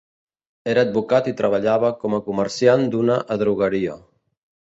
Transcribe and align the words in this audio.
Era 0.71 0.83
advocat 0.87 1.29
i 1.31 1.33
treballava 1.41 1.91
com 2.05 2.17
a 2.17 2.21
comerciant 2.29 2.87
d'una 2.95 3.21
adrogueria. 3.37 3.99